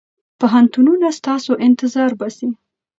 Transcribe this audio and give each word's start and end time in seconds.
پوهنتونونه 0.39 1.07
ستاسو 1.19 1.51
انتظار 1.67 2.11
باسي. 2.19 2.47